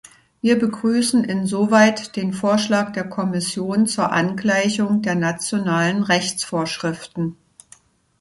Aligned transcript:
Wir 0.41 0.57
begrüßen 0.57 1.25
insoweit 1.25 2.15
den 2.15 2.33
Vorschlag 2.33 2.91
der 2.93 3.07
Kommission 3.07 3.85
zur 3.85 4.11
Angleichung 4.11 5.03
der 5.03 5.13
nationalen 5.13 6.01
Rechtsvorschriften. 6.01 7.37